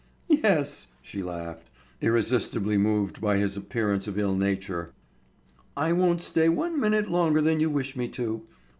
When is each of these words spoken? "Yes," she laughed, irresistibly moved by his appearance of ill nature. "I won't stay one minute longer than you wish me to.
"Yes," 0.29 0.87
she 1.03 1.21
laughed, 1.21 1.69
irresistibly 2.01 2.75
moved 2.75 3.21
by 3.21 3.37
his 3.37 3.55
appearance 3.55 4.07
of 4.07 4.17
ill 4.17 4.35
nature. 4.35 4.93
"I 5.77 5.93
won't 5.93 6.23
stay 6.23 6.49
one 6.49 6.79
minute 6.81 7.07
longer 7.07 7.39
than 7.39 7.59
you 7.59 7.69
wish 7.69 7.95
me 7.95 8.07
to. 8.07 8.41